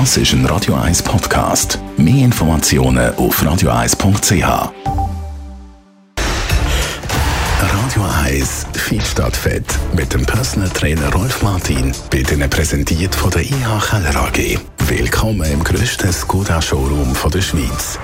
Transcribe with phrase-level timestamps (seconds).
[0.00, 1.78] Das ist ein Radio 1 Podcast.
[1.96, 4.72] Mehr Informationen auf radio1.ch.
[7.60, 13.30] Radio 1 Fit statt Fett mit dem Personal Trainer Rolf Martin wird Ihnen präsentiert von
[13.30, 14.58] der IH Keller AG.
[14.88, 17.96] Willkommen im grössten Skoda Showroom der Schweiz.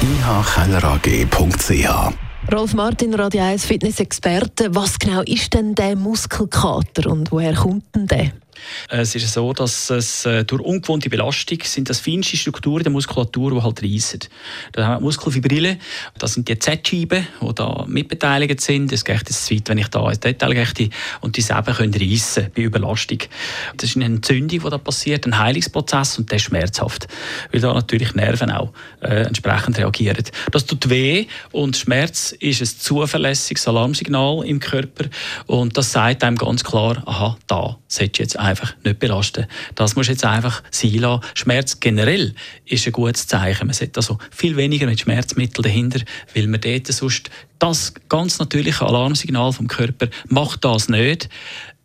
[0.00, 4.72] ihkellerag.ch Rolf Martin, Radio 1 Fitness-Experte.
[4.76, 8.30] Was genau ist denn der Muskelkater und woher kommt denn der?
[8.88, 13.52] Es ist so, dass es äh, durch ungewohnte Belastung sind das feinste Strukturen der Muskulatur,
[13.52, 14.20] die halt reissen.
[14.72, 15.78] Da haben wir Muskelfibrille,
[16.18, 18.92] das sind die Z-Scheiben, die da mitbeteiligt sind.
[18.92, 20.90] Es geht jetzt zu weit, wenn ich da ins Detail gehe.
[21.20, 23.18] Und die eben können reissen bei Überlastung.
[23.76, 27.08] Das ist eine Entzündung, die da passiert, ein Heilungsprozess und der ist schmerzhaft,
[27.52, 30.24] weil da natürlich Nerven auch äh, entsprechend reagieren.
[30.52, 35.04] Das tut weh und Schmerz ist ein zuverlässiges Alarmsignal im Körper
[35.46, 37.78] und das sagt einem ganz klar, aha, da
[38.18, 39.46] du jetzt einfach nicht belasten.
[39.74, 41.22] Das muss jetzt einfach sein lassen.
[41.34, 42.34] Schmerz generell
[42.64, 43.66] ist ein gutes Zeichen.
[43.66, 46.00] Man sollte also viel weniger mit Schmerzmitteln dahinter,
[46.34, 51.28] weil man dort sonst das ganz natürliche Alarmsignal vom Körper macht das nicht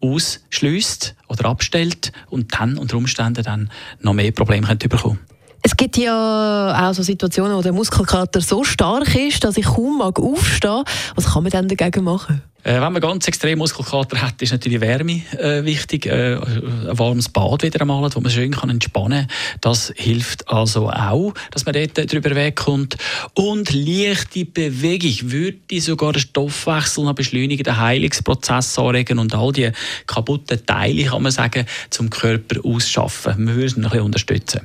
[0.00, 3.70] ausschließt oder abstellt und dann unter Umständen dann
[4.00, 5.20] noch mehr Probleme könnte bekommen.
[5.62, 10.02] Es gibt ja auch so Situationen, wo der Muskelkater so stark ist, dass ich kaum
[10.02, 10.86] aufstehen mag.
[11.14, 12.42] Was kann man denn dagegen machen?
[12.64, 16.06] Äh, wenn man ganz extrem Muskelkater hat, ist natürlich Wärme äh, wichtig.
[16.06, 19.58] Äh, ein warmes Bad wieder einmal, wo man schön kann entspannen kann.
[19.60, 22.96] Das hilft also auch, dass man dort drüber wegkommt.
[23.34, 29.70] Und leichte Bewegung würde sogar den Stoffwechsel noch beschleunigen, den Heilungsprozess anregen und all die
[30.06, 33.46] kaputten Teile, kann man sagen, zum Körper ausschaffen.
[33.46, 34.60] Wir würden ein bisschen unterstützen.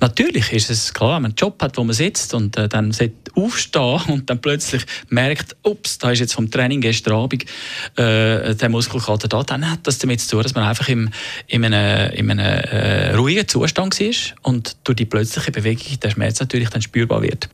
[0.00, 2.92] Natürlich ist es klar, wenn man einen Job hat, wo man sitzt und äh, dann
[3.38, 7.44] aufstehen und dann plötzlich merkt, ups, da ist jetzt vom Training gestern Abend
[7.96, 11.10] äh, der Muskelkater da, dann hat das damit zu tun, dass man einfach im,
[11.46, 16.40] in einem, in einem äh, ruhigen Zustand war und durch die plötzliche Bewegung der Schmerz
[16.40, 17.48] natürlich dann spürbar wird.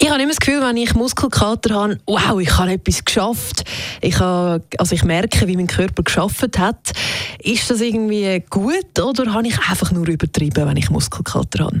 [0.00, 3.64] Ich habe immer das Gefühl, wenn ich Muskelkater habe, wow, ich habe etwas geschafft.
[4.00, 6.92] Ich, habe, also ich merke, wie mein Körper geschafft hat.
[7.42, 11.80] Ist das irgendwie gut oder habe ich einfach nur übertrieben, wenn ich Muskelkater habe?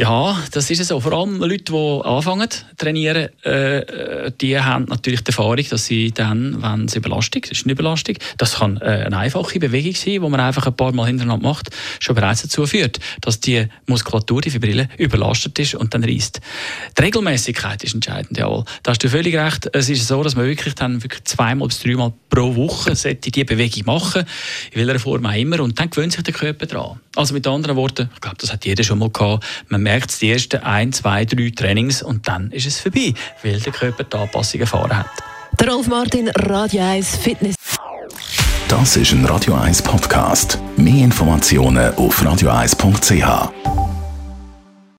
[0.00, 1.00] Ja, das ist es so.
[1.00, 6.10] Vor allem Leute, die anfangen zu trainieren, äh, die haben natürlich die Erfahrung, dass sie
[6.10, 10.18] dann, wenn sie Überlastung, ist eine Überlastung, das kann äh, eine einfache Bewegung sein, die
[10.18, 11.68] man einfach ein paar Mal hintereinander macht,
[12.00, 16.40] schon bereits dazu führt, dass die Muskulatur, die Fibrille, überlastet ist und dann reißt.
[16.96, 18.64] Die Regelmäßigkeit ist entscheidend, jawohl.
[18.82, 19.68] Da hast du völlig recht.
[19.74, 23.44] Es ist so, dass man wirklich dann wirklich zweimal bis dreimal pro Woche sollte die
[23.44, 24.24] Bewegung machen,
[24.70, 26.98] in welcher Form auch immer, und dann gewöhnt sich der Körper daran.
[27.14, 29.44] Also mit anderen Worten, ich glaube, das hat jeder schon mal gehabt,
[29.82, 33.58] man merkt es die ersten ein, zwei, drei Trainings und dann ist es vorbei, weil
[33.58, 35.06] der Körper die Anpassung erfahren hat.
[35.58, 37.56] Der Rolf Martin, Radio 1 Fitness.
[38.68, 40.58] Das ist ein Radio 1 Podcast.
[40.76, 43.91] Mehr Informationen auf radio1.ch.